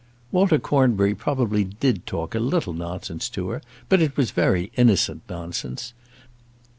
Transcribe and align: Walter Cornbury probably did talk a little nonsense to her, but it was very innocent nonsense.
Walter 0.31 0.57
Cornbury 0.57 1.13
probably 1.13 1.63
did 1.63 2.07
talk 2.07 2.33
a 2.33 2.39
little 2.39 2.73
nonsense 2.73 3.29
to 3.29 3.49
her, 3.49 3.61
but 3.87 4.01
it 4.01 4.17
was 4.17 4.31
very 4.31 4.71
innocent 4.75 5.21
nonsense. 5.29 5.93